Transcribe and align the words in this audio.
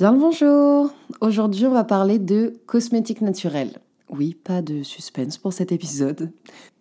Bien 0.00 0.12
le 0.12 0.18
bonjour 0.18 0.94
Aujourd'hui 1.20 1.66
on 1.66 1.72
va 1.72 1.84
parler 1.84 2.18
de 2.18 2.54
cosmétiques 2.64 3.20
naturels. 3.20 3.80
Oui, 4.08 4.32
pas 4.32 4.62
de 4.62 4.82
suspense 4.82 5.36
pour 5.36 5.52
cet 5.52 5.72
épisode. 5.72 6.32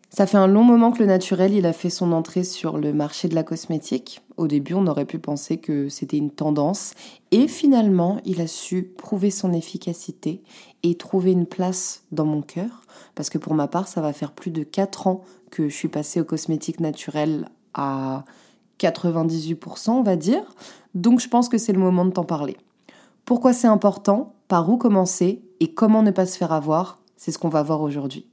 Ça 0.09 0.25
fait 0.25 0.37
un 0.37 0.47
long 0.47 0.63
moment 0.63 0.93
que 0.93 0.99
le 0.99 1.05
naturel 1.05 1.53
il 1.53 1.65
a 1.65 1.73
fait 1.73 1.89
son 1.89 2.13
entrée 2.13 2.45
sur 2.45 2.77
le 2.77 2.93
marché 2.93 3.27
de 3.27 3.35
la 3.35 3.43
cosmétique. 3.43 4.21
Au 4.37 4.47
début 4.47 4.73
on 4.73 4.87
aurait 4.87 5.03
pu 5.03 5.19
penser 5.19 5.57
que 5.57 5.89
c'était 5.89 6.15
une 6.15 6.31
tendance 6.31 6.93
et 7.31 7.49
finalement 7.49 8.21
il 8.23 8.39
a 8.39 8.47
su 8.47 8.83
prouver 8.83 9.31
son 9.31 9.51
efficacité 9.51 10.41
et 10.83 10.95
trouver 10.95 11.33
une 11.33 11.45
place 11.45 12.03
dans 12.13 12.25
mon 12.25 12.41
cœur. 12.41 12.83
Parce 13.15 13.29
que 13.29 13.37
pour 13.37 13.53
ma 13.53 13.67
part 13.67 13.89
ça 13.89 13.99
va 13.99 14.13
faire 14.13 14.31
plus 14.31 14.51
de 14.51 14.63
4 14.63 15.07
ans 15.07 15.25
que 15.51 15.67
je 15.67 15.75
suis 15.75 15.89
passée 15.89 16.21
aux 16.21 16.25
cosmétiques 16.25 16.79
naturels 16.79 17.49
à 17.73 18.23
98% 18.79 19.89
on 19.89 20.03
va 20.03 20.15
dire. 20.15 20.55
Donc 20.95 21.19
je 21.19 21.27
pense 21.27 21.49
que 21.49 21.57
c'est 21.57 21.73
le 21.73 21.79
moment 21.79 22.05
de 22.05 22.11
t'en 22.11 22.23
parler. 22.23 22.55
Pourquoi 23.29 23.53
c'est 23.53 23.67
important, 23.67 24.33
par 24.47 24.67
où 24.71 24.77
commencer 24.77 25.43
et 25.59 25.71
comment 25.71 26.01
ne 26.01 26.09
pas 26.09 26.25
se 26.25 26.35
faire 26.35 26.51
avoir, 26.51 26.97
c'est 27.15 27.31
ce 27.31 27.37
qu'on 27.37 27.47
va 27.47 27.61
voir 27.61 27.81
aujourd'hui. 27.81 28.25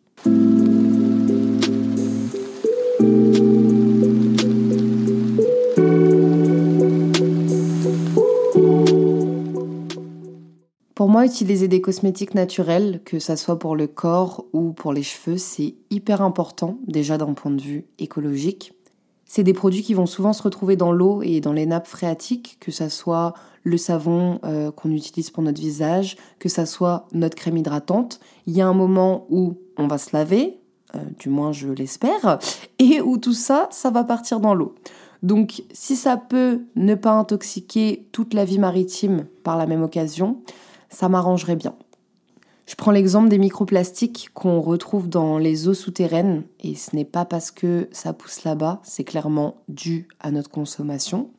Pour 10.94 11.10
moi, 11.10 11.26
utiliser 11.26 11.68
des 11.68 11.82
cosmétiques 11.82 12.34
naturels, 12.34 13.02
que 13.04 13.18
ça 13.18 13.36
soit 13.36 13.58
pour 13.58 13.76
le 13.76 13.88
corps 13.88 14.46
ou 14.54 14.72
pour 14.72 14.94
les 14.94 15.02
cheveux, 15.02 15.36
c'est 15.36 15.74
hyper 15.90 16.22
important, 16.22 16.78
déjà 16.86 17.18
d'un 17.18 17.34
point 17.34 17.50
de 17.50 17.60
vue 17.60 17.84
écologique. 17.98 18.72
C'est 19.26 19.42
des 19.42 19.52
produits 19.52 19.82
qui 19.82 19.92
vont 19.92 20.06
souvent 20.06 20.32
se 20.32 20.42
retrouver 20.42 20.76
dans 20.76 20.92
l'eau 20.92 21.20
et 21.22 21.40
dans 21.40 21.52
les 21.52 21.66
nappes 21.66 21.88
phréatiques, 21.88 22.58
que 22.60 22.70
ça 22.70 22.88
soit 22.88 23.34
le 23.64 23.76
savon 23.76 24.38
euh, 24.44 24.70
qu'on 24.70 24.92
utilise 24.92 25.30
pour 25.30 25.42
notre 25.42 25.60
visage, 25.60 26.16
que 26.38 26.48
ça 26.48 26.64
soit 26.64 27.08
notre 27.12 27.34
crème 27.34 27.56
hydratante. 27.56 28.20
Il 28.46 28.54
y 28.54 28.60
a 28.60 28.68
un 28.68 28.72
moment 28.72 29.26
où 29.28 29.56
on 29.76 29.88
va 29.88 29.98
se 29.98 30.16
laver, 30.16 30.60
euh, 30.94 31.00
du 31.18 31.28
moins 31.28 31.50
je 31.50 31.68
l'espère, 31.68 32.38
et 32.78 33.00
où 33.00 33.18
tout 33.18 33.32
ça, 33.32 33.68
ça 33.72 33.90
va 33.90 34.04
partir 34.04 34.38
dans 34.38 34.54
l'eau. 34.54 34.76
Donc 35.24 35.64
si 35.72 35.96
ça 35.96 36.16
peut 36.16 36.62
ne 36.76 36.94
pas 36.94 37.10
intoxiquer 37.10 38.08
toute 38.12 38.32
la 38.32 38.44
vie 38.44 38.60
maritime 38.60 39.26
par 39.42 39.56
la 39.56 39.66
même 39.66 39.82
occasion, 39.82 40.40
ça 40.88 41.08
m'arrangerait 41.08 41.56
bien. 41.56 41.74
Je 42.66 42.74
prends 42.74 42.90
l'exemple 42.90 43.28
des 43.28 43.38
microplastiques 43.38 44.30
qu'on 44.34 44.60
retrouve 44.60 45.08
dans 45.08 45.38
les 45.38 45.68
eaux 45.68 45.74
souterraines, 45.74 46.42
et 46.60 46.74
ce 46.74 46.96
n'est 46.96 47.04
pas 47.04 47.24
parce 47.24 47.52
que 47.52 47.88
ça 47.92 48.12
pousse 48.12 48.42
là-bas, 48.42 48.80
c'est 48.82 49.04
clairement 49.04 49.62
dû 49.68 50.08
à 50.18 50.32
notre 50.32 50.50
consommation. 50.50 51.30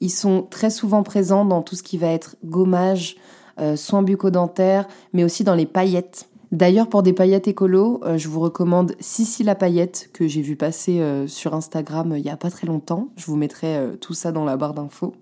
Ils 0.00 0.10
sont 0.10 0.46
très 0.48 0.70
souvent 0.70 1.02
présents 1.02 1.44
dans 1.44 1.60
tout 1.60 1.76
ce 1.76 1.82
qui 1.82 1.98
va 1.98 2.06
être 2.08 2.36
gommage, 2.46 3.16
euh, 3.60 3.76
soins 3.76 4.02
bucco-dentaires, 4.02 4.88
mais 5.12 5.22
aussi 5.22 5.44
dans 5.44 5.54
les 5.54 5.66
paillettes. 5.66 6.30
D'ailleurs, 6.50 6.88
pour 6.88 7.02
des 7.02 7.12
paillettes 7.12 7.46
écolo, 7.46 8.00
euh, 8.04 8.16
je 8.16 8.28
vous 8.28 8.40
recommande 8.40 8.94
Sissi 9.00 9.44
la 9.44 9.54
paillette 9.54 10.08
que 10.14 10.26
j'ai 10.26 10.40
vu 10.40 10.56
passer 10.56 11.00
euh, 11.00 11.26
sur 11.26 11.54
Instagram 11.54 12.14
il 12.16 12.24
y 12.24 12.30
a 12.30 12.38
pas 12.38 12.50
très 12.50 12.66
longtemps. 12.66 13.10
Je 13.16 13.26
vous 13.26 13.36
mettrai 13.36 13.78
tout 14.00 14.14
ça 14.14 14.32
dans 14.32 14.46
la 14.46 14.56
barre 14.56 14.72
d'infos. 14.72 15.12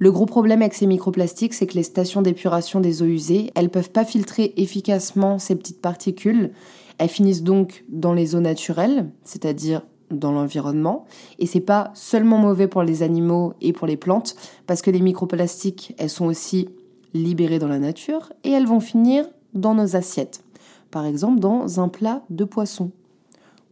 Le 0.00 0.12
gros 0.12 0.26
problème 0.26 0.62
avec 0.62 0.74
ces 0.74 0.86
microplastiques, 0.86 1.54
c'est 1.54 1.66
que 1.66 1.74
les 1.74 1.82
stations 1.82 2.22
d'épuration 2.22 2.80
des 2.80 3.02
eaux 3.02 3.06
usées, 3.06 3.50
elles 3.56 3.70
peuvent 3.70 3.90
pas 3.90 4.04
filtrer 4.04 4.54
efficacement 4.56 5.40
ces 5.40 5.56
petites 5.56 5.80
particules. 5.80 6.52
Elles 6.98 7.08
finissent 7.08 7.42
donc 7.42 7.84
dans 7.88 8.12
les 8.12 8.36
eaux 8.36 8.40
naturelles, 8.40 9.10
c'est-à-dire 9.24 9.82
dans 10.10 10.30
l'environnement. 10.30 11.04
Et 11.40 11.46
c'est 11.46 11.60
pas 11.60 11.90
seulement 11.94 12.38
mauvais 12.38 12.68
pour 12.68 12.84
les 12.84 13.02
animaux 13.02 13.54
et 13.60 13.72
pour 13.72 13.88
les 13.88 13.96
plantes, 13.96 14.36
parce 14.66 14.82
que 14.82 14.90
les 14.90 15.00
microplastiques, 15.00 15.94
elles 15.98 16.10
sont 16.10 16.26
aussi 16.26 16.68
libérées 17.12 17.58
dans 17.58 17.68
la 17.68 17.80
nature 17.80 18.32
et 18.44 18.50
elles 18.50 18.66
vont 18.66 18.80
finir 18.80 19.26
dans 19.54 19.74
nos 19.74 19.96
assiettes. 19.96 20.44
Par 20.92 21.06
exemple, 21.06 21.40
dans 21.40 21.80
un 21.80 21.88
plat 21.88 22.22
de 22.30 22.44
poisson. 22.44 22.92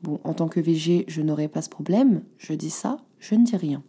Bon, 0.02 0.18
en 0.24 0.34
tant 0.34 0.48
que 0.48 0.60
végé, 0.60 1.04
je 1.08 1.22
n'aurai 1.22 1.48
pas 1.48 1.62
ce 1.62 1.70
problème. 1.70 2.22
Je 2.36 2.52
dis 2.52 2.70
ça, 2.70 2.98
je 3.18 3.34
ne 3.34 3.44
dis 3.44 3.56
rien. 3.56 3.82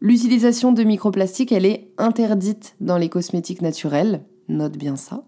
L'utilisation 0.00 0.72
de 0.72 0.84
microplastiques, 0.84 1.52
elle 1.52 1.64
est 1.64 1.90
interdite 1.96 2.76
dans 2.80 2.98
les 2.98 3.08
cosmétiques 3.08 3.62
naturels, 3.62 4.22
note 4.48 4.76
bien 4.76 4.96
ça. 4.96 5.24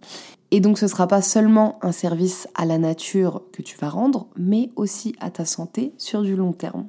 Et 0.51 0.61
donc 0.61 0.79
ce 0.79 0.85
ne 0.85 0.91
sera 0.91 1.07
pas 1.07 1.23
seulement 1.23 1.79
un 1.83 1.93
service 1.93 2.49
à 2.55 2.65
la 2.65 2.79
nature 2.79 3.43
que 3.53 3.63
tu 3.63 3.77
vas 3.79 3.89
rendre, 3.89 4.29
mais 4.37 4.71
aussi 4.77 5.15
à 5.21 5.31
ta 5.31 5.45
santé 5.45 5.93
sur 5.99 6.23
du 6.23 6.37
long 6.37 6.53
terme. 6.53 6.87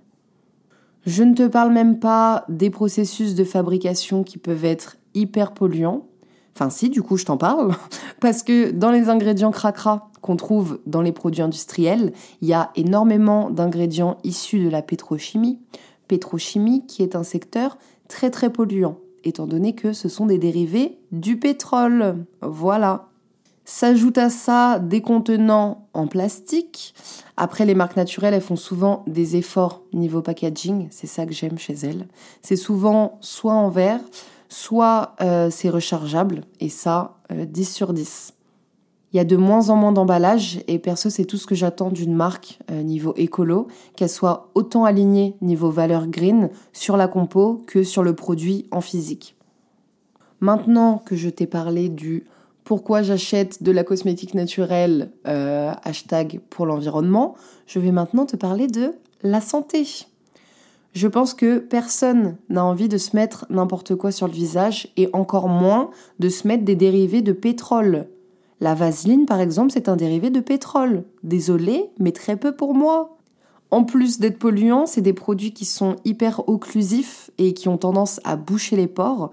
Je 1.05 1.23
ne 1.23 1.33
te 1.33 1.47
parle 1.47 1.71
même 1.71 1.99
pas 1.99 2.45
des 2.49 2.69
processus 2.69 3.35
de 3.35 3.43
fabrication 3.43 4.23
qui 4.23 4.37
peuvent 4.37 4.65
être 4.65 4.97
hyper 5.13 5.53
polluants. 5.53 6.05
Enfin 6.55 6.69
si, 6.69 6.89
du 6.89 7.01
coup 7.01 7.15
je 7.15 7.25
t'en 7.25 7.37
parle, 7.37 7.73
parce 8.19 8.43
que 8.43 8.71
dans 8.71 8.91
les 8.91 9.09
ingrédients 9.09 9.51
cracra 9.51 10.09
qu'on 10.21 10.35
trouve 10.35 10.79
dans 10.85 11.01
les 11.01 11.13
produits 11.13 11.41
industriels, 11.41 12.11
il 12.41 12.49
y 12.49 12.53
a 12.53 12.71
énormément 12.75 13.49
d'ingrédients 13.49 14.17
issus 14.23 14.59
de 14.59 14.69
la 14.69 14.81
pétrochimie, 14.81 15.59
pétrochimie 16.09 16.85
qui 16.85 17.03
est 17.03 17.15
un 17.15 17.23
secteur 17.23 17.77
très 18.09 18.29
très 18.29 18.51
polluant, 18.51 18.97
étant 19.23 19.47
donné 19.47 19.73
que 19.73 19.93
ce 19.93 20.09
sont 20.09 20.25
des 20.25 20.37
dérivés 20.37 20.97
du 21.13 21.39
pétrole. 21.39 22.25
Voilà. 22.41 23.05
S'ajoute 23.63 24.17
à 24.17 24.31
ça 24.31 24.79
des 24.79 25.01
contenants 25.01 25.87
en 25.93 26.07
plastique. 26.07 26.95
Après, 27.37 27.65
les 27.67 27.75
marques 27.75 27.95
naturelles, 27.95 28.33
elles 28.33 28.41
font 28.41 28.55
souvent 28.55 29.03
des 29.05 29.35
efforts 29.35 29.83
niveau 29.93 30.23
packaging. 30.23 30.87
C'est 30.89 31.07
ça 31.07 31.27
que 31.27 31.33
j'aime 31.33 31.59
chez 31.59 31.75
elles. 31.75 32.07
C'est 32.41 32.55
souvent 32.55 33.19
soit 33.21 33.53
en 33.53 33.69
verre, 33.69 34.01
soit 34.49 35.15
euh, 35.21 35.51
c'est 35.51 35.69
rechargeable. 35.69 36.41
Et 36.59 36.69
ça, 36.69 37.19
10 37.29 37.69
euh, 37.69 37.71
sur 37.71 37.93
10. 37.93 38.33
Il 39.11 39.17
y 39.17 39.19
a 39.19 39.23
de 39.23 39.37
moins 39.37 39.69
en 39.69 39.75
moins 39.75 39.91
d'emballages 39.91 40.61
et 40.67 40.77
perso 40.77 41.09
c'est 41.09 41.25
tout 41.25 41.37
ce 41.37 41.47
que 41.47 41.55
j'attends 41.55 41.89
d'une 41.89 42.13
marque 42.13 42.59
euh, 42.69 42.83
niveau 42.83 43.13
écolo, 43.17 43.67
qu'elle 43.95 44.09
soit 44.09 44.49
autant 44.53 44.85
alignée 44.85 45.35
niveau 45.41 45.71
valeur 45.71 46.07
green 46.07 46.49
sur 46.73 46.95
la 46.95 47.07
compo 47.07 47.63
que 47.65 47.83
sur 47.83 48.03
le 48.03 48.13
produit 48.13 48.67
en 48.71 48.81
physique. 48.81 49.35
Maintenant 50.41 51.01
que 51.03 51.15
je 51.15 51.29
t'ai 51.29 51.47
parlé 51.47 51.89
du 51.89 52.25
pourquoi 52.63 53.01
j'achète 53.01 53.63
de 53.63 53.71
la 53.71 53.83
cosmétique 53.83 54.35
naturelle, 54.35 55.11
euh, 55.27 55.71
hashtag 55.83 56.39
pour 56.51 56.67
l'environnement, 56.67 57.35
je 57.65 57.79
vais 57.79 57.91
maintenant 57.91 58.27
te 58.27 58.35
parler 58.35 58.67
de 58.67 58.93
la 59.23 59.41
santé. 59.41 59.87
Je 60.93 61.07
pense 61.07 61.33
que 61.33 61.57
personne 61.57 62.37
n'a 62.49 62.63
envie 62.63 62.87
de 62.87 62.97
se 62.97 63.15
mettre 63.15 63.47
n'importe 63.49 63.95
quoi 63.95 64.11
sur 64.11 64.27
le 64.27 64.33
visage 64.33 64.89
et 64.97 65.09
encore 65.13 65.49
moins 65.49 65.89
de 66.19 66.29
se 66.29 66.47
mettre 66.47 66.63
des 66.63 66.75
dérivés 66.75 67.23
de 67.23 67.33
pétrole 67.33 68.07
la 68.61 68.75
vaseline, 68.75 69.25
par 69.25 69.39
exemple, 69.39 69.71
c'est 69.71 69.87
un 69.87 69.95
dérivé 69.95 70.29
de 70.29 70.41
pétrole. 70.41 71.03
Désolé, 71.23 71.89
mais 71.99 72.11
très 72.11 72.35
peu 72.35 72.55
pour 72.55 72.73
moi. 72.73 73.17
En 73.71 73.83
plus 73.83 74.19
d'être 74.19 74.39
polluants, 74.39 74.85
c'est 74.85 75.01
des 75.01 75.13
produits 75.13 75.53
qui 75.53 75.65
sont 75.65 75.95
hyper 76.03 76.47
occlusifs 76.49 77.29
et 77.37 77.53
qui 77.53 77.69
ont 77.69 77.77
tendance 77.77 78.19
à 78.23 78.35
boucher 78.35 78.75
les 78.75 78.87
pores. 78.87 79.31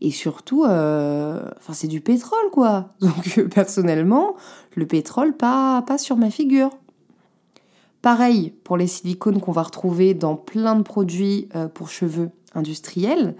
Et 0.00 0.10
surtout, 0.10 0.64
euh, 0.64 1.48
c'est 1.72 1.86
du 1.86 2.00
pétrole, 2.00 2.50
quoi. 2.50 2.90
Donc, 3.00 3.40
personnellement, 3.48 4.34
le 4.74 4.86
pétrole, 4.86 5.36
pas, 5.36 5.82
pas 5.82 5.96
sur 5.96 6.16
ma 6.16 6.30
figure. 6.30 6.70
Pareil 8.02 8.52
pour 8.64 8.76
les 8.76 8.88
silicones 8.88 9.40
qu'on 9.40 9.52
va 9.52 9.62
retrouver 9.62 10.12
dans 10.12 10.34
plein 10.34 10.74
de 10.74 10.82
produits 10.82 11.48
euh, 11.54 11.68
pour 11.68 11.88
cheveux 11.88 12.30
industriels. 12.52 13.36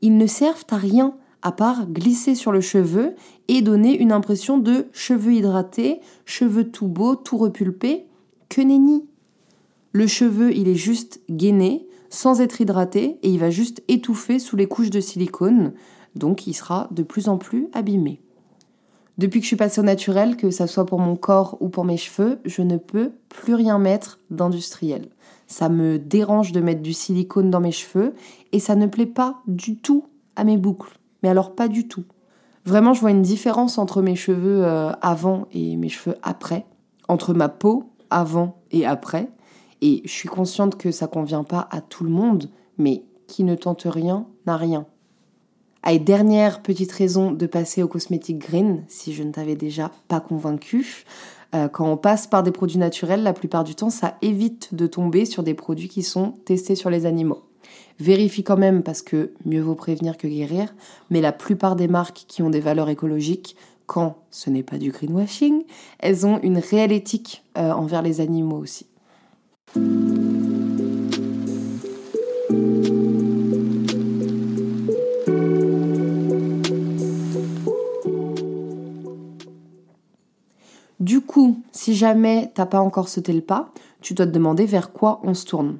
Ils 0.00 0.16
ne 0.16 0.28
servent 0.28 0.64
à 0.70 0.76
rien 0.76 1.16
à 1.46 1.52
part 1.52 1.86
glisser 1.86 2.34
sur 2.34 2.50
le 2.50 2.60
cheveu 2.60 3.14
et 3.46 3.62
donner 3.62 3.96
une 3.96 4.10
impression 4.10 4.58
de 4.58 4.88
cheveux 4.90 5.34
hydratés, 5.34 6.00
cheveux 6.24 6.72
tout 6.72 6.88
beaux, 6.88 7.14
tout 7.14 7.36
repulpés, 7.36 8.06
que 8.48 8.60
nenni. 8.60 9.04
Le 9.92 10.08
cheveu, 10.08 10.52
il 10.52 10.66
est 10.66 10.74
juste 10.74 11.20
gainé, 11.30 11.86
sans 12.10 12.40
être 12.40 12.60
hydraté, 12.60 13.20
et 13.22 13.30
il 13.30 13.38
va 13.38 13.50
juste 13.50 13.84
étouffer 13.86 14.40
sous 14.40 14.56
les 14.56 14.66
couches 14.66 14.90
de 14.90 14.98
silicone, 14.98 15.74
donc 16.16 16.48
il 16.48 16.52
sera 16.52 16.88
de 16.90 17.04
plus 17.04 17.28
en 17.28 17.38
plus 17.38 17.68
abîmé. 17.72 18.20
Depuis 19.16 19.38
que 19.38 19.44
je 19.44 19.50
suis 19.50 19.56
passée 19.56 19.80
au 19.80 19.84
naturel, 19.84 20.36
que 20.36 20.50
ça 20.50 20.66
soit 20.66 20.84
pour 20.84 20.98
mon 20.98 21.14
corps 21.14 21.58
ou 21.60 21.68
pour 21.68 21.84
mes 21.84 21.96
cheveux, 21.96 22.40
je 22.44 22.62
ne 22.62 22.76
peux 22.76 23.12
plus 23.28 23.54
rien 23.54 23.78
mettre 23.78 24.18
d'industriel. 24.30 25.10
Ça 25.46 25.68
me 25.68 26.00
dérange 26.00 26.50
de 26.50 26.60
mettre 26.60 26.82
du 26.82 26.92
silicone 26.92 27.52
dans 27.52 27.60
mes 27.60 27.70
cheveux 27.70 28.14
et 28.50 28.58
ça 28.58 28.74
ne 28.74 28.88
plaît 28.88 29.06
pas 29.06 29.42
du 29.46 29.76
tout 29.76 30.06
à 30.34 30.42
mes 30.42 30.56
boucles. 30.56 30.98
Mais 31.26 31.30
alors 31.30 31.56
pas 31.56 31.66
du 31.66 31.88
tout. 31.88 32.04
Vraiment, 32.66 32.94
je 32.94 33.00
vois 33.00 33.10
une 33.10 33.22
différence 33.22 33.78
entre 33.78 34.00
mes 34.00 34.14
cheveux 34.14 34.64
euh, 34.64 34.92
avant 35.02 35.48
et 35.50 35.76
mes 35.76 35.88
cheveux 35.88 36.14
après, 36.22 36.66
entre 37.08 37.34
ma 37.34 37.48
peau 37.48 37.90
avant 38.10 38.62
et 38.70 38.86
après. 38.86 39.28
Et 39.82 40.02
je 40.04 40.10
suis 40.12 40.28
consciente 40.28 40.76
que 40.76 40.92
ça 40.92 41.08
convient 41.08 41.42
pas 41.42 41.66
à 41.72 41.80
tout 41.80 42.04
le 42.04 42.10
monde, 42.10 42.48
mais 42.78 43.02
qui 43.26 43.42
ne 43.42 43.56
tente 43.56 43.88
rien 43.90 44.28
n'a 44.46 44.56
rien. 44.56 44.86
Allez, 45.82 45.98
dernière 45.98 46.62
petite 46.62 46.92
raison 46.92 47.32
de 47.32 47.46
passer 47.46 47.82
au 47.82 47.88
cosmétique 47.88 48.38
green, 48.38 48.84
si 48.86 49.12
je 49.12 49.24
ne 49.24 49.32
t'avais 49.32 49.56
déjà 49.56 49.90
pas 50.06 50.20
convaincu. 50.20 51.06
Euh, 51.56 51.66
quand 51.66 51.90
on 51.90 51.96
passe 51.96 52.28
par 52.28 52.44
des 52.44 52.52
produits 52.52 52.78
naturels, 52.78 53.24
la 53.24 53.32
plupart 53.32 53.64
du 53.64 53.74
temps, 53.74 53.90
ça 53.90 54.16
évite 54.22 54.76
de 54.76 54.86
tomber 54.86 55.24
sur 55.24 55.42
des 55.42 55.54
produits 55.54 55.88
qui 55.88 56.04
sont 56.04 56.34
testés 56.44 56.76
sur 56.76 56.88
les 56.88 57.04
animaux. 57.04 57.42
Vérifie 57.98 58.44
quand 58.44 58.58
même 58.58 58.82
parce 58.82 59.00
que 59.00 59.30
mieux 59.44 59.62
vaut 59.62 59.74
prévenir 59.74 60.18
que 60.18 60.28
guérir, 60.28 60.74
mais 61.10 61.20
la 61.20 61.32
plupart 61.32 61.76
des 61.76 61.88
marques 61.88 62.24
qui 62.28 62.42
ont 62.42 62.50
des 62.50 62.60
valeurs 62.60 62.90
écologiques, 62.90 63.56
quand 63.86 64.16
ce 64.30 64.50
n'est 64.50 64.62
pas 64.62 64.78
du 64.78 64.90
greenwashing, 64.90 65.64
elles 65.98 66.26
ont 66.26 66.38
une 66.42 66.58
réelle 66.58 66.92
éthique 66.92 67.44
euh, 67.56 67.70
envers 67.70 68.02
les 68.02 68.20
animaux 68.20 68.58
aussi. 68.58 68.86
Du 80.98 81.20
coup, 81.20 81.62
si 81.72 81.94
jamais 81.94 82.50
t'as 82.54 82.66
pas 82.66 82.80
encore 82.80 83.08
sauté 83.08 83.32
le 83.32 83.40
pas, 83.40 83.70
tu 84.00 84.14
dois 84.14 84.26
te 84.26 84.32
demander 84.32 84.66
vers 84.66 84.92
quoi 84.92 85.20
on 85.22 85.34
se 85.34 85.46
tourne. 85.46 85.78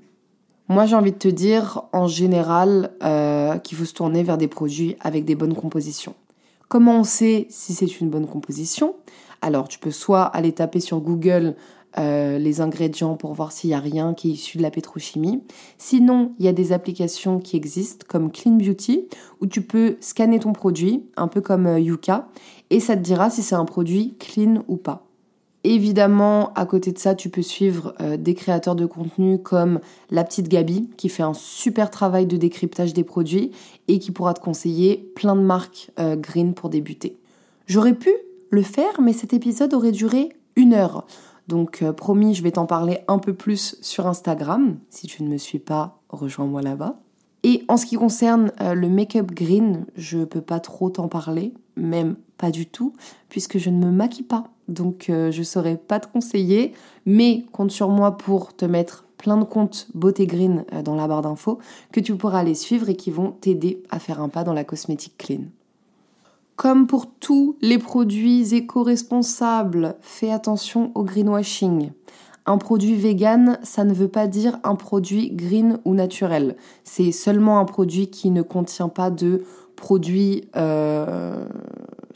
Moi, 0.68 0.86
j'ai 0.86 0.96
envie 0.96 1.12
de 1.12 1.18
te 1.18 1.28
dire, 1.28 1.82
en 1.92 2.08
général, 2.08 2.90
euh, 3.04 3.56
qu'il 3.58 3.78
faut 3.78 3.84
se 3.84 3.94
tourner 3.94 4.24
vers 4.24 4.36
des 4.36 4.48
produits 4.48 4.96
avec 5.00 5.24
des 5.24 5.36
bonnes 5.36 5.54
compositions. 5.54 6.14
Comment 6.68 7.00
on 7.00 7.04
sait 7.04 7.46
si 7.50 7.72
c'est 7.72 8.00
une 8.00 8.10
bonne 8.10 8.26
composition? 8.26 8.96
Alors, 9.42 9.68
tu 9.68 9.78
peux 9.78 9.92
soit 9.92 10.24
aller 10.24 10.50
taper 10.50 10.80
sur 10.80 11.00
Google 11.00 11.54
euh, 11.98 12.38
les 12.38 12.60
ingrédients 12.60 13.14
pour 13.14 13.32
voir 13.32 13.52
s'il 13.52 13.70
n'y 13.70 13.74
a 13.74 13.80
rien 13.80 14.12
qui 14.12 14.30
est 14.30 14.32
issu 14.32 14.58
de 14.58 14.62
la 14.62 14.72
pétrochimie. 14.72 15.42
Sinon, 15.78 16.32
il 16.38 16.44
y 16.44 16.48
a 16.48 16.52
des 16.52 16.72
applications 16.72 17.38
qui 17.38 17.56
existent 17.56 18.04
comme 18.08 18.32
Clean 18.32 18.52
Beauty 18.52 19.06
où 19.40 19.46
tu 19.46 19.62
peux 19.62 19.96
scanner 20.00 20.40
ton 20.40 20.52
produit, 20.52 21.06
un 21.16 21.28
peu 21.28 21.40
comme 21.40 21.66
euh, 21.66 21.78
Yuka, 21.78 22.28
et 22.70 22.80
ça 22.80 22.96
te 22.96 23.02
dira 23.02 23.30
si 23.30 23.42
c'est 23.42 23.54
un 23.54 23.64
produit 23.64 24.14
clean 24.18 24.64
ou 24.66 24.76
pas. 24.76 25.05
Évidemment, 25.68 26.52
à 26.54 26.64
côté 26.64 26.92
de 26.92 26.98
ça, 26.98 27.16
tu 27.16 27.28
peux 27.28 27.42
suivre 27.42 27.92
euh, 28.00 28.16
des 28.16 28.34
créateurs 28.34 28.76
de 28.76 28.86
contenu 28.86 29.42
comme 29.42 29.80
la 30.12 30.22
petite 30.22 30.46
Gabi 30.46 30.88
qui 30.96 31.08
fait 31.08 31.24
un 31.24 31.34
super 31.34 31.90
travail 31.90 32.24
de 32.24 32.36
décryptage 32.36 32.94
des 32.94 33.02
produits 33.02 33.50
et 33.88 33.98
qui 33.98 34.12
pourra 34.12 34.32
te 34.32 34.40
conseiller 34.40 35.10
plein 35.16 35.34
de 35.34 35.40
marques 35.40 35.90
euh, 35.98 36.14
green 36.14 36.54
pour 36.54 36.70
débuter. 36.70 37.18
J'aurais 37.66 37.94
pu 37.94 38.10
le 38.50 38.62
faire, 38.62 39.00
mais 39.00 39.12
cet 39.12 39.34
épisode 39.34 39.74
aurait 39.74 39.90
duré 39.90 40.28
une 40.54 40.72
heure. 40.72 41.04
Donc 41.48 41.82
euh, 41.82 41.92
promis, 41.92 42.36
je 42.36 42.44
vais 42.44 42.52
t'en 42.52 42.66
parler 42.66 43.00
un 43.08 43.18
peu 43.18 43.34
plus 43.34 43.76
sur 43.80 44.06
Instagram. 44.06 44.76
Si 44.88 45.08
tu 45.08 45.24
ne 45.24 45.28
me 45.28 45.36
suis 45.36 45.58
pas, 45.58 45.98
rejoins-moi 46.10 46.62
là-bas. 46.62 47.00
Et 47.42 47.64
en 47.66 47.76
ce 47.76 47.86
qui 47.86 47.96
concerne 47.96 48.52
le 48.60 48.88
make-up 48.88 49.32
green, 49.32 49.86
je 49.96 50.24
peux 50.24 50.40
pas 50.40 50.60
trop 50.60 50.90
t'en 50.90 51.08
parler, 51.08 51.54
même 51.76 52.14
pas 52.38 52.52
du 52.52 52.66
tout, 52.66 52.92
puisque 53.28 53.58
je 53.58 53.70
ne 53.70 53.84
me 53.84 53.90
maquille 53.90 54.24
pas. 54.24 54.44
Donc 54.68 55.08
euh, 55.08 55.30
je 55.30 55.42
saurais 55.42 55.76
pas 55.76 56.00
te 56.00 56.08
conseiller, 56.12 56.72
mais 57.04 57.44
compte 57.52 57.70
sur 57.70 57.88
moi 57.88 58.16
pour 58.16 58.54
te 58.54 58.64
mettre 58.64 59.04
plein 59.16 59.36
de 59.36 59.44
comptes 59.44 59.88
beauté 59.94 60.26
green 60.26 60.64
euh, 60.72 60.82
dans 60.82 60.94
la 60.94 61.06
barre 61.08 61.22
d'infos 61.22 61.58
que 61.92 62.00
tu 62.00 62.14
pourras 62.14 62.40
aller 62.40 62.54
suivre 62.54 62.88
et 62.88 62.96
qui 62.96 63.10
vont 63.10 63.32
t'aider 63.32 63.82
à 63.90 63.98
faire 63.98 64.20
un 64.20 64.28
pas 64.28 64.44
dans 64.44 64.52
la 64.52 64.64
cosmétique 64.64 65.16
clean. 65.18 65.44
Comme 66.56 66.86
pour 66.86 67.06
tous 67.06 67.56
les 67.60 67.78
produits 67.78 68.54
éco-responsables, 68.54 69.96
fais 70.00 70.32
attention 70.32 70.90
au 70.94 71.04
greenwashing. 71.04 71.90
Un 72.46 72.58
produit 72.58 72.94
vegan, 72.94 73.58
ça 73.62 73.84
ne 73.84 73.92
veut 73.92 74.08
pas 74.08 74.26
dire 74.26 74.58
un 74.62 74.74
produit 74.74 75.30
green 75.32 75.78
ou 75.84 75.94
naturel. 75.94 76.56
C'est 76.84 77.12
seulement 77.12 77.58
un 77.58 77.64
produit 77.64 78.08
qui 78.08 78.30
ne 78.30 78.40
contient 78.40 78.88
pas 78.88 79.10
de 79.10 79.42
produits 79.74 80.48
euh, 80.56 81.44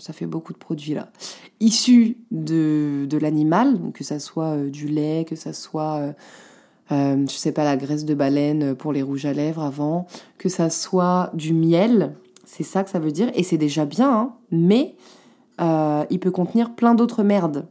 ça 0.01 0.13
fait 0.13 0.27
beaucoup 0.27 0.53
de 0.53 0.59
produits 0.59 0.95
là, 0.95 1.09
issus 1.61 2.17
de, 2.31 3.07
l'animal, 3.21 3.79
que 3.95 4.03
ça 4.03 4.19
soit 4.19 4.57
euh, 4.57 4.71
du 4.71 4.89
lait, 4.89 5.27
que 5.29 5.37
ça 5.37 5.53
soit, 5.53 5.97
euh, 5.97 6.13
euh, 6.93 7.27
je 7.27 7.35
sais 7.35 7.53
pas, 7.53 7.65
la 7.65 7.77
graisse 7.77 8.05
de 8.05 8.15
baleine 8.15 8.75
pour 8.75 8.93
les 8.93 9.03
rouges 9.03 9.27
à 9.27 9.33
lèvres 9.33 9.63
avant, 9.63 10.07
que 10.39 10.49
ça 10.49 10.71
soit 10.71 11.31
du 11.35 11.53
miel, 11.53 12.17
c'est 12.47 12.65
ça 12.65 12.83
que 12.83 12.91
ça 12.91 12.99
veut 12.99 13.13
dire, 13.13 13.31
et 13.35 13.43
c'est 13.43 13.59
déjà 13.59 13.85
bien, 13.85 14.11
hein, 14.11 14.33
mais 14.51 14.95
il 16.11 16.19
peut 16.19 16.31
contenir 16.31 16.75
plein 16.75 16.95
d'autres 16.95 17.23
merdes. 17.23 17.67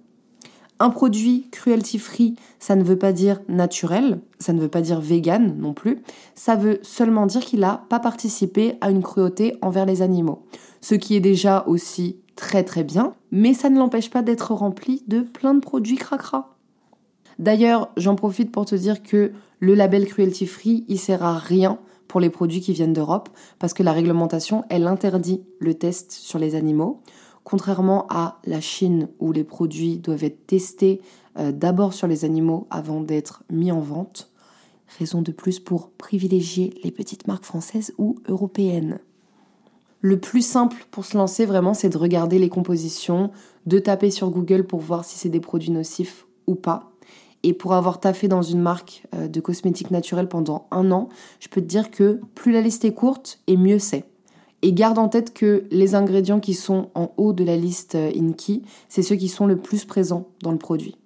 Un 0.81 0.90
produit 0.92 1.48
cruelty-free, 1.52 2.36
ça 2.58 2.76
ne 2.76 2.84
veut 2.84 2.98
pas 2.98 3.12
dire 3.12 3.42
naturel, 3.50 4.22
ça 4.40 4.54
ne 4.54 4.62
veut 4.62 4.70
pas 4.70 4.81
dire 4.81 5.02
vegan 5.02 5.58
non 5.58 5.74
plus, 5.74 6.02
ça 6.36 6.56
veut 6.56 6.80
seulement 6.84 7.26
dire 7.26 7.42
qu'il 7.42 7.60
n'a 7.60 7.84
pas 7.90 8.00
participé 8.00 8.76
à 8.80 8.90
une 8.90 9.04
cruauté 9.04 9.58
envers 9.62 9.86
les 9.86 10.02
animaux. 10.02 10.44
Ce 10.80 10.96
qui 10.96 11.16
est 11.16 11.20
déjà 11.20 11.66
aussi 11.68 12.18
très 12.38 12.64
très 12.64 12.86
bien, 12.86 13.14
mais 13.31 13.54
ça 13.54 13.70
ne 13.70 13.78
l'empêche 13.78 14.10
pas 14.10 14.22
d'être 14.22 14.54
rempli 14.54 15.04
de 15.08 15.20
plein 15.20 15.54
de 15.54 15.60
produits 15.60 15.98
cracra. 15.98 16.56
D'ailleurs, 17.40 17.90
j'en 17.98 18.16
profite 18.16 18.52
pour 18.52 18.66
te 18.66 18.75
dire 18.75 19.04
que 19.04 19.34
le 19.60 19.75
label 19.75 20.06
cruelty 20.06 20.46
free, 20.46 20.86
il 20.88 20.98
sert 20.98 21.24
à 21.24 21.38
rien 21.38 21.78
pour 22.08 22.22
les 22.22 22.30
produits 22.30 22.62
qui 22.62 22.74
viennent 22.74 22.94
d'Europe, 22.94 23.30
parce 23.60 23.74
que 23.74 23.84
la 23.84 23.92
réglementation, 23.92 24.64
elle 24.70 24.88
interdit 24.88 25.44
le 25.60 25.74
test 25.74 26.12
sur 26.14 26.40
les 26.40 26.56
animaux. 26.56 27.02
Contrairement 27.44 28.06
à 28.09 28.39
la 28.45 28.62
Chine 28.62 29.09
où 29.19 29.31
les 29.31 29.44
produits 29.44 29.97
doivent 29.97 30.24
être 30.24 30.45
testés 30.45 31.01
euh, 31.38 31.51
d'abord 31.51 31.94
sur 31.94 32.07
les 32.07 32.25
animaux 32.25 32.68
avant 32.69 33.01
d'être 33.01 33.44
mis 33.50 33.71
en 33.71 33.80
vente. 33.80 34.31
Raison 34.97 35.21
de 35.21 35.31
plus 35.31 35.59
pour 35.59 35.91
privilégier 35.91 36.74
les 36.83 36.91
petites 36.91 37.27
marques 37.27 37.45
françaises 37.45 37.94
ou 37.97 38.15
européennes. 38.27 39.00
Le 40.01 40.19
plus 40.19 40.41
simple 40.41 40.86
pour 40.91 41.06
se 41.06 41.18
lancer 41.18 41.45
vraiment, 41.45 41.74
c'est 41.74 41.89
de 41.89 41.97
regarder 41.97 42.39
les 42.39 42.50
compositions, 42.50 43.31
de 43.65 43.80
taper 43.80 44.12
sur 44.12 44.30
Google 44.30 44.63
pour 44.63 44.80
voir 44.80 45.03
si 45.03 45.18
c'est 45.18 45.30
des 45.30 45.41
produits 45.41 45.71
nocifs 45.71 46.25
ou 46.47 46.56
pas. 46.56 46.91
Et 47.44 47.53
pour 47.53 47.74
avoir 47.74 48.00
taffé 48.00 48.27
dans 48.27 48.41
une 48.41 48.62
marque 48.62 49.03
euh, 49.15 49.27
de 49.27 49.39
cosmétiques 49.39 49.91
naturels 49.91 50.27
pendant 50.27 50.68
un 50.71 50.91
an, 50.91 51.09
je 51.39 51.47
peux 51.47 51.62
te 51.62 51.68
dire 51.68 51.91
que 51.91 52.21
plus 52.36 52.51
la 52.51 52.62
liste 52.62 52.86
est 52.86 52.94
courte 52.94 53.39
et 53.47 53.57
mieux 53.57 53.80
c'est. 53.80 54.06
Et 54.62 54.74
garde 54.74 54.98
en 54.98 55.08
tête 55.08 55.34
que 55.34 55.64
les 55.72 55.96
ingrédients 55.96 56.40
qui 56.40 56.54
sont 56.54 56.90
en 56.96 57.12
haut 57.18 57.34
de 57.34 57.44
la 57.44 57.56
liste 57.56 57.96
euh, 57.96 58.12
Inki, 58.16 58.63
c'est 58.89 59.04
ceux 59.04 59.16
qui 59.16 59.30
sont 59.30 59.46
le 59.46 59.58
plus 59.58 59.86
présents 59.86 60.28
dans 60.42 60.51
le 60.51 60.58
produit. 60.58 60.98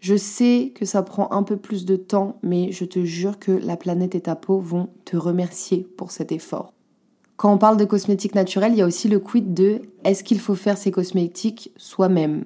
Je 0.00 0.16
sais 0.16 0.72
que 0.74 0.84
ça 0.84 1.02
prend 1.02 1.30
un 1.32 1.42
peu 1.42 1.56
plus 1.56 1.84
de 1.84 1.96
temps, 1.96 2.38
mais 2.42 2.70
je 2.70 2.84
te 2.84 3.04
jure 3.04 3.38
que 3.38 3.52
la 3.52 3.76
planète 3.76 4.14
et 4.14 4.20
ta 4.20 4.36
peau 4.36 4.58
vont 4.60 4.88
te 5.04 5.16
remercier 5.16 5.86
pour 5.96 6.10
cet 6.10 6.32
effort. 6.32 6.72
Quand 7.36 7.52
on 7.52 7.58
parle 7.58 7.76
de 7.76 7.84
cosmétiques 7.84 8.34
naturels, 8.34 8.72
il 8.72 8.78
y 8.78 8.82
a 8.82 8.86
aussi 8.86 9.08
le 9.08 9.18
quid 9.18 9.52
de 9.52 9.82
est-ce 10.04 10.24
qu'il 10.24 10.40
faut 10.40 10.54
faire 10.54 10.78
ces 10.78 10.90
cosmétiques 10.90 11.72
soi-même? 11.76 12.44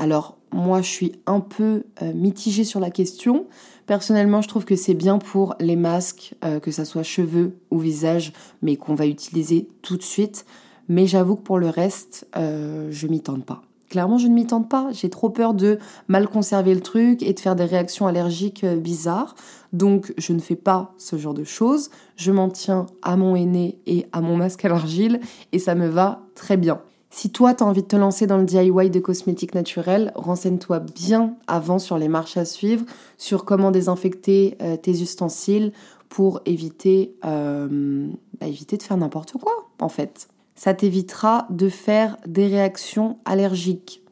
Alors, 0.00 0.38
moi, 0.50 0.80
je 0.80 0.88
suis 0.88 1.12
un 1.26 1.40
peu 1.40 1.84
euh, 2.00 2.14
mitigée 2.14 2.64
sur 2.64 2.80
la 2.80 2.90
question. 2.90 3.44
Personnellement, 3.84 4.40
je 4.40 4.48
trouve 4.48 4.64
que 4.64 4.74
c'est 4.74 4.94
bien 4.94 5.18
pour 5.18 5.54
les 5.60 5.76
masques, 5.76 6.34
euh, 6.42 6.58
que 6.58 6.70
ça 6.70 6.86
soit 6.86 7.02
cheveux 7.02 7.58
ou 7.70 7.78
visage, 7.78 8.32
mais 8.62 8.76
qu'on 8.76 8.94
va 8.94 9.06
utiliser 9.06 9.68
tout 9.82 9.98
de 9.98 10.02
suite. 10.02 10.46
Mais 10.88 11.06
j'avoue 11.06 11.36
que 11.36 11.42
pour 11.42 11.58
le 11.58 11.68
reste, 11.68 12.26
euh, 12.34 12.88
je 12.90 13.08
m'y 13.08 13.20
tente 13.20 13.44
pas. 13.44 13.60
Clairement, 13.90 14.16
je 14.16 14.28
ne 14.28 14.32
m'y 14.32 14.46
tente 14.46 14.70
pas. 14.70 14.88
J'ai 14.92 15.10
trop 15.10 15.28
peur 15.28 15.52
de 15.52 15.78
mal 16.08 16.28
conserver 16.28 16.74
le 16.74 16.80
truc 16.80 17.22
et 17.22 17.34
de 17.34 17.40
faire 17.40 17.54
des 17.54 17.66
réactions 17.66 18.06
allergiques 18.06 18.64
bizarres. 18.64 19.34
Donc, 19.74 20.14
je 20.16 20.32
ne 20.32 20.40
fais 20.40 20.56
pas 20.56 20.94
ce 20.96 21.18
genre 21.18 21.34
de 21.34 21.44
choses. 21.44 21.90
Je 22.16 22.32
m'en 22.32 22.48
tiens 22.48 22.86
à 23.02 23.16
mon 23.16 23.36
aîné 23.36 23.78
et 23.86 24.06
à 24.12 24.22
mon 24.22 24.38
masque 24.38 24.64
à 24.64 24.70
l'argile 24.70 25.20
et 25.52 25.58
ça 25.58 25.74
me 25.74 25.88
va 25.88 26.22
très 26.34 26.56
bien. 26.56 26.80
Si 27.10 27.30
toi, 27.30 27.54
tu 27.54 27.64
as 27.64 27.66
envie 27.66 27.82
de 27.82 27.88
te 27.88 27.96
lancer 27.96 28.28
dans 28.28 28.38
le 28.38 28.44
DIY 28.44 28.88
de 28.88 29.00
cosmétiques 29.00 29.54
naturels, 29.54 30.12
renseigne-toi 30.14 30.78
bien 30.78 31.34
avant 31.48 31.80
sur 31.80 31.98
les 31.98 32.08
marches 32.08 32.36
à 32.36 32.44
suivre, 32.44 32.86
sur 33.18 33.44
comment 33.44 33.72
désinfecter 33.72 34.56
euh, 34.62 34.76
tes 34.76 35.02
ustensiles 35.02 35.72
pour 36.08 36.40
éviter, 36.46 37.16
euh, 37.24 38.08
bah, 38.40 38.46
éviter 38.46 38.76
de 38.76 38.82
faire 38.84 38.96
n'importe 38.96 39.32
quoi, 39.32 39.52
en 39.80 39.88
fait. 39.88 40.28
Ça 40.54 40.72
t'évitera 40.72 41.46
de 41.50 41.68
faire 41.68 42.16
des 42.26 42.46
réactions 42.46 43.18
allergiques. 43.24 44.02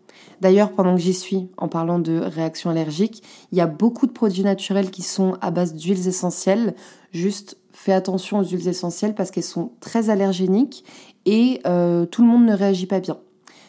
D'ailleurs, 0.40 0.73
pendant 0.73 0.95
que 0.95 1.00
j'y 1.00 1.14
suis, 1.14 1.49
en 1.57 1.69
parlant 1.69 1.99
de 1.99 2.19
réactions 2.19 2.71
allergiques, 2.71 3.23
il 3.52 3.59
y 3.59 3.61
a 3.61 3.67
beaucoup 3.67 4.07
de 4.07 4.12
produits 4.12 4.45
naturels 4.45 4.90
qui 4.90 5.02
sont 5.02 5.37
à 5.40 5.50
base 5.50 5.75
d'huiles 5.75 6.09
essentielles. 6.09 6.75
Juste 7.12 7.59
fais 7.73 7.93
attention 7.93 8.40
aux 8.40 8.45
huiles 8.45 8.67
essentielles 8.67 9.14
parce 9.14 9.31
qu'elles 9.31 9.45
sont 9.45 9.71
très 9.78 10.11
allergéniques 10.11 10.85
et 11.28 11.61
euh, 11.66 12.06
tout 12.06 12.23
le 12.23 12.28
monde 12.28 12.47
ne 12.47 12.54
réagit 12.54 12.87
pas 12.87 13.00
bien. 13.00 13.18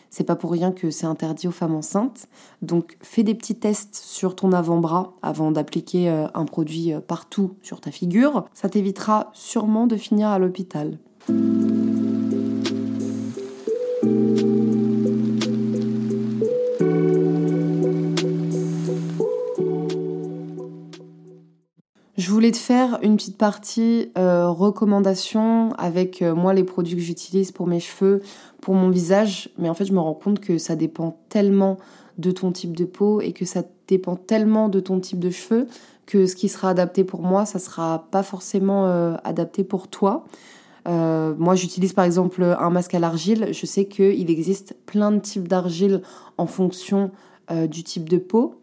C'est 0.10 0.24
pas 0.24 0.38
pour 0.38 0.52
rien 0.52 0.72
que 0.72 0.90
c'est 0.92 1.06
interdit 1.06 1.48
aux 1.50 1.52
femmes 1.52 1.76
enceintes. 1.76 2.28
Donc 2.62 2.98
fais 3.02 3.22
des 3.22 3.36
petits 3.36 3.56
tests 3.56 3.96
sur 3.96 4.36
ton 4.36 4.54
avant-bras 4.54 5.14
avant 5.22 5.52
d'appliquer 5.52 6.10
euh, 6.10 6.28
un 6.34 6.46
produit 6.46 6.94
euh, 6.94 7.02
partout 7.02 7.56
sur 7.62 7.82
ta 7.82 7.92
figure. 7.92 8.46
Ça 8.54 8.70
t'évitera 8.70 9.30
sûrement 9.34 9.88
de 9.88 9.98
finir 9.98 10.30
à 10.30 10.40
l'hôpital. 10.40 10.98
Voulais 22.40 22.52
te 22.52 22.58
faire 22.58 23.00
une 23.02 23.18
petite 23.18 23.38
partie 23.38 24.14
euh, 24.18 24.50
recommandation 24.50 25.74
avec 25.74 26.22
euh, 26.22 26.34
moi 26.34 26.54
les 26.54 26.64
produits 26.64 26.96
que 26.96 27.02
j'utilise 27.02 27.52
pour 27.52 27.68
mes 27.68 27.82
cheveux, 27.82 28.22
pour 28.62 28.76
mon 28.76 28.90
visage, 28.90 29.50
mais 29.58 29.68
en 29.68 29.74
fait 29.74 29.84
je 29.84 29.92
me 29.92 30.00
rends 30.00 30.14
compte 30.14 30.40
que 30.40 30.58
ça 30.58 30.78
dépend 30.78 31.20
tellement 31.28 31.80
de 32.18 32.32
ton 32.32 32.54
type 32.54 32.78
de 32.78 32.86
peau 32.86 33.20
et 33.20 33.34
que 33.34 33.44
ça 33.44 33.64
dépend 33.90 34.16
tellement 34.16 34.70
de 34.70 34.80
ton 34.80 35.02
type 35.02 35.20
de 35.20 35.30
cheveux 35.32 35.68
que 36.06 36.28
ce 36.28 36.38
qui 36.38 36.48
sera 36.48 36.70
adapté 36.70 37.04
pour 37.04 37.24
moi, 37.24 37.44
ça 37.44 37.60
sera 37.60 38.08
pas 38.10 38.24
forcément 38.24 38.86
euh, 38.86 39.18
adapté 39.26 39.66
pour 39.66 39.90
toi. 39.90 40.24
moi, 40.86 41.56
j'utilise 41.56 41.92
par 41.92 42.06
exemple 42.06 42.42
un 42.42 42.70
masque 42.70 42.94
à 42.94 43.00
l'argile. 43.00 43.50
Je 43.52 43.66
sais 43.66 43.84
qu'il 43.84 44.32
existe 44.32 44.78
plein 44.86 45.12
de 45.12 45.20
types 45.20 45.50
d'argile 45.50 46.04
en 46.38 46.46
fonction 46.46 47.12
du 47.52 47.84
type 47.84 48.08
de 48.08 48.18
peau. 48.18 48.59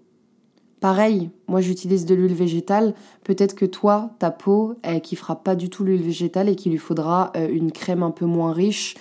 Pareil, 0.80 1.30
moi 1.48 1.60
j'utilise 1.60 2.04
de 2.04 2.14
l'huile 2.14 2.34
végétale. 2.34 2.94
Peut-être 3.24 3.54
que 3.54 3.64
toi, 3.64 4.10
ta 4.18 4.30
peau, 4.30 4.74
elle 4.82 5.02
fera 5.02 5.36
pas 5.36 5.56
du 5.56 5.70
tout 5.70 5.84
l'huile 5.84 6.02
végétale 6.02 6.48
et 6.48 6.56
qu'il 6.56 6.72
lui 6.72 6.78
faudra 6.78 7.32
euh, 7.36 7.48
une 7.50 7.72
crème 7.72 8.02
un 8.02 8.10
peu 8.10 8.26
moins 8.26 8.52
riche 8.52 8.94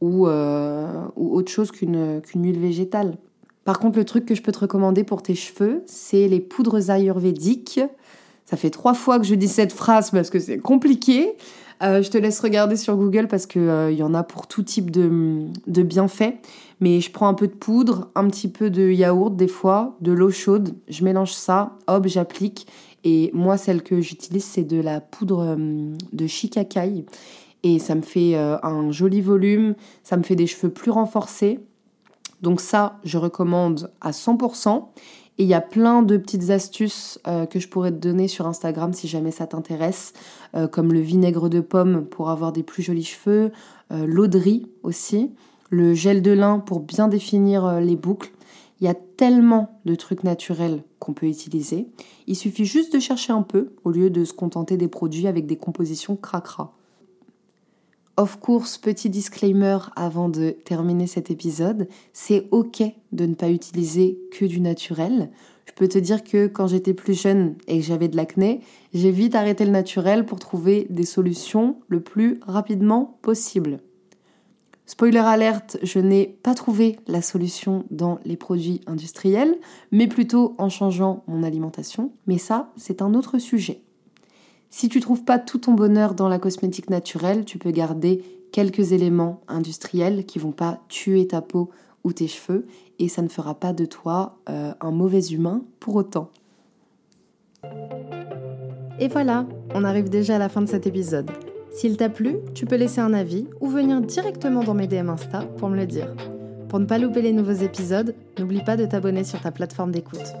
ou, 0.00 0.26
euh, 0.26 1.04
ou 1.16 1.34
autre 1.34 1.50
chose 1.50 1.70
qu'une 1.70 2.20
qu'une 2.20 2.44
huile 2.44 2.58
végétale. 2.58 3.16
Par 3.64 3.78
contre, 3.78 3.98
le 3.98 4.04
truc 4.04 4.26
que 4.26 4.34
je 4.34 4.42
peux 4.42 4.52
te 4.52 4.58
recommander 4.58 5.04
pour 5.04 5.22
tes 5.22 5.34
cheveux, 5.34 5.82
c'est 5.86 6.28
les 6.28 6.40
poudres 6.40 6.90
ayurvédiques. 6.90 7.80
Ça 8.44 8.56
fait 8.56 8.70
trois 8.70 8.94
fois 8.94 9.18
que 9.18 9.24
je 9.24 9.34
dis 9.34 9.48
cette 9.48 9.72
phrase 9.72 10.10
parce 10.10 10.28
que 10.28 10.40
c'est 10.40 10.58
compliqué. 10.58 11.36
Euh, 11.82 12.02
je 12.02 12.10
te 12.10 12.18
laisse 12.18 12.38
regarder 12.40 12.76
sur 12.76 12.96
Google 12.96 13.26
parce 13.26 13.46
qu'il 13.46 13.88
il 13.90 13.96
y 13.96 14.02
en 14.02 14.14
a 14.14 14.22
pour 14.22 14.46
tout 14.46 14.62
type 14.62 14.90
de, 14.90 15.82
bienfaits. 15.82 16.34
Mais 16.80 17.00
je 17.00 17.10
prends 17.10 17.28
un 17.28 17.34
peu 17.34 17.46
de 17.46 17.54
poudre, 17.54 18.10
un 18.14 18.28
petit 18.28 18.48
peu 18.48 18.70
de 18.70 18.90
yaourt 18.90 19.36
des 19.36 19.48
fois, 19.48 19.96
de 20.00 20.12
l'eau 20.12 20.30
chaude, 20.30 20.74
je 20.88 21.04
mélange 21.04 21.32
ça, 21.32 21.76
hop, 21.86 22.06
j'applique. 22.06 22.66
Et 23.04 23.30
moi, 23.34 23.56
celle 23.56 23.82
que 23.82 24.00
j'utilise, 24.00 24.44
c'est 24.44 24.64
de 24.64 24.80
la 24.80 25.00
poudre 25.00 25.56
euh, 25.56 25.96
de 26.12 26.26
shikakai. 26.26 27.04
Et 27.64 27.78
ça 27.78 27.94
me 27.94 28.02
fait 28.02 28.34
euh, 28.34 28.56
un 28.62 28.90
joli 28.90 29.20
volume, 29.20 29.74
ça 30.02 30.16
me 30.16 30.22
fait 30.22 30.36
des 30.36 30.46
cheveux 30.46 30.72
plus 30.72 30.90
renforcés. 30.90 31.60
Donc 32.40 32.60
ça, 32.60 32.98
je 33.04 33.18
recommande 33.18 33.92
à 34.00 34.10
100%. 34.10 34.86
Et 35.38 35.44
il 35.44 35.48
y 35.48 35.54
a 35.54 35.60
plein 35.60 36.02
de 36.02 36.16
petites 36.16 36.50
astuces 36.50 37.18
euh, 37.26 37.46
que 37.46 37.58
je 37.58 37.68
pourrais 37.68 37.90
te 37.90 37.96
donner 37.96 38.28
sur 38.28 38.46
Instagram 38.46 38.92
si 38.92 39.08
jamais 39.08 39.30
ça 39.30 39.46
t'intéresse, 39.46 40.12
comme 40.70 40.92
le 40.92 41.00
vinaigre 41.00 41.48
de 41.48 41.60
pomme 41.60 42.04
pour 42.04 42.28
avoir 42.28 42.52
des 42.52 42.62
plus 42.62 42.82
jolis 42.82 43.04
cheveux, 43.04 43.52
l'eau 43.90 44.26
de 44.26 44.38
riz 44.38 44.66
aussi 44.82 45.30
le 45.72 45.94
gel 45.94 46.20
de 46.20 46.30
lin 46.30 46.58
pour 46.60 46.80
bien 46.80 47.08
définir 47.08 47.64
euh, 47.64 47.80
les 47.80 47.96
boucles. 47.96 48.30
Il 48.80 48.84
y 48.84 48.88
a 48.88 48.94
tellement 48.94 49.80
de 49.86 49.94
trucs 49.94 50.22
naturels 50.22 50.82
qu'on 50.98 51.14
peut 51.14 51.26
utiliser. 51.26 51.88
Il 52.26 52.36
suffit 52.36 52.66
juste 52.66 52.92
de 52.92 52.98
chercher 52.98 53.32
un 53.32 53.42
peu 53.42 53.72
au 53.84 53.90
lieu 53.90 54.10
de 54.10 54.24
se 54.24 54.34
contenter 54.34 54.76
des 54.76 54.88
produits 54.88 55.26
avec 55.26 55.46
des 55.46 55.56
compositions 55.56 56.14
cracra. 56.14 56.74
Of 58.22 58.38
course, 58.38 58.78
petit 58.78 59.10
disclaimer 59.10 59.78
avant 59.96 60.28
de 60.28 60.50
terminer 60.50 61.08
cet 61.08 61.32
épisode, 61.32 61.88
c'est 62.12 62.46
ok 62.52 62.84
de 63.10 63.26
ne 63.26 63.34
pas 63.34 63.50
utiliser 63.50 64.16
que 64.30 64.44
du 64.44 64.60
naturel. 64.60 65.32
Je 65.66 65.72
peux 65.72 65.88
te 65.88 65.98
dire 65.98 66.22
que 66.22 66.46
quand 66.46 66.68
j'étais 66.68 66.94
plus 66.94 67.20
jeune 67.20 67.56
et 67.66 67.80
que 67.80 67.84
j'avais 67.84 68.06
de 68.06 68.16
l'acné, 68.16 68.60
j'ai 68.94 69.10
vite 69.10 69.34
arrêté 69.34 69.64
le 69.64 69.72
naturel 69.72 70.24
pour 70.24 70.38
trouver 70.38 70.86
des 70.88 71.04
solutions 71.04 71.78
le 71.88 71.98
plus 71.98 72.38
rapidement 72.46 73.18
possible. 73.22 73.80
Spoiler 74.86 75.18
alerte, 75.18 75.78
je 75.82 75.98
n'ai 75.98 76.38
pas 76.44 76.54
trouvé 76.54 77.00
la 77.08 77.22
solution 77.22 77.86
dans 77.90 78.20
les 78.24 78.36
produits 78.36 78.82
industriels, 78.86 79.58
mais 79.90 80.06
plutôt 80.06 80.54
en 80.58 80.68
changeant 80.68 81.24
mon 81.26 81.42
alimentation. 81.42 82.12
Mais 82.28 82.38
ça, 82.38 82.70
c'est 82.76 83.02
un 83.02 83.14
autre 83.14 83.40
sujet. 83.40 83.82
Si 84.72 84.88
tu 84.88 85.00
trouves 85.00 85.22
pas 85.22 85.38
tout 85.38 85.58
ton 85.58 85.74
bonheur 85.74 86.14
dans 86.14 86.30
la 86.30 86.38
cosmétique 86.38 86.88
naturelle, 86.88 87.44
tu 87.44 87.58
peux 87.58 87.70
garder 87.70 88.24
quelques 88.52 88.92
éléments 88.92 89.42
industriels 89.46 90.24
qui 90.24 90.38
vont 90.38 90.50
pas 90.50 90.80
tuer 90.88 91.26
ta 91.26 91.42
peau 91.42 91.68
ou 92.04 92.14
tes 92.14 92.26
cheveux 92.26 92.66
et 92.98 93.08
ça 93.08 93.20
ne 93.20 93.28
fera 93.28 93.54
pas 93.54 93.74
de 93.74 93.84
toi 93.84 94.38
euh, 94.48 94.72
un 94.80 94.90
mauvais 94.90 95.20
humain 95.26 95.62
pour 95.78 95.94
autant. 95.96 96.30
Et 98.98 99.08
voilà, 99.08 99.46
on 99.74 99.84
arrive 99.84 100.08
déjà 100.08 100.36
à 100.36 100.38
la 100.38 100.48
fin 100.48 100.62
de 100.62 100.68
cet 100.68 100.86
épisode. 100.86 101.30
S'il 101.70 101.98
t'a 101.98 102.08
plu, 102.08 102.36
tu 102.54 102.64
peux 102.64 102.76
laisser 102.76 103.02
un 103.02 103.12
avis 103.12 103.46
ou 103.60 103.68
venir 103.68 104.00
directement 104.00 104.64
dans 104.64 104.74
mes 104.74 104.86
DM 104.86 105.10
Insta 105.10 105.40
pour 105.58 105.68
me 105.68 105.76
le 105.76 105.86
dire. 105.86 106.16
Pour 106.70 106.80
ne 106.80 106.86
pas 106.86 106.96
louper 106.96 107.20
les 107.20 107.34
nouveaux 107.34 107.52
épisodes, 107.52 108.14
n'oublie 108.38 108.64
pas 108.64 108.78
de 108.78 108.86
t'abonner 108.86 109.24
sur 109.24 109.38
ta 109.38 109.50
plateforme 109.50 109.92
d'écoute. 109.92 110.32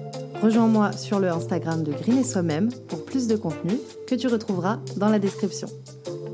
Rejoins-moi 0.42 0.90
sur 0.90 1.20
le 1.20 1.28
Instagram 1.30 1.84
de 1.84 1.92
Green 1.92 2.18
et 2.18 2.24
Soi-même 2.24 2.72
pour 2.88 3.04
plus 3.04 3.28
de 3.28 3.36
contenu 3.36 3.78
que 4.08 4.16
tu 4.16 4.26
retrouveras 4.26 4.80
dans 4.96 5.08
la 5.08 5.20
description. 5.20 5.68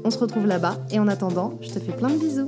On 0.02 0.10
se 0.10 0.16
retrouve 0.16 0.46
là-bas 0.46 0.78
et 0.90 0.98
en 0.98 1.08
attendant, 1.08 1.58
je 1.60 1.68
te 1.68 1.78
fais 1.78 1.92
plein 1.92 2.08
de 2.08 2.16
bisous. 2.16 2.46